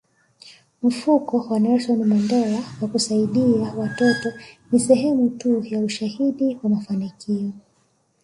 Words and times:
Mfuko 0.87 1.33
wa 1.49 1.59
Nelson 1.59 2.03
Mandela 2.03 2.63
wa 2.81 2.87
kusaidia 2.87 3.61
watoto 3.77 4.33
ni 4.71 4.79
sehemu 4.79 5.29
tu 5.29 5.63
ya 5.65 5.79
ushahidi 5.79 6.57
wa 6.63 6.69
mafanikio 6.69 7.51